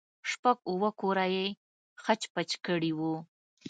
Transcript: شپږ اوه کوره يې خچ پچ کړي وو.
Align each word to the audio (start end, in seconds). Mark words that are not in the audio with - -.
شپږ 0.29 0.57
اوه 0.69 0.89
کوره 0.99 1.25
يې 1.35 1.45
خچ 2.03 2.21
پچ 2.33 2.49
کړي 2.65 2.91
وو. 2.99 3.13